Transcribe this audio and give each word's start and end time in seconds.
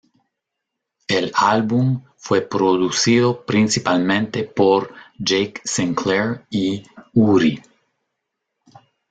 El 1.07 1.31
álbum 1.35 2.01
fue 2.17 2.41
producido 2.41 3.45
principalmente 3.45 4.43
por 4.45 4.91
Jake 5.19 5.61
Sinclair 5.63 6.43
y 6.49 6.81
Urie. 7.13 7.61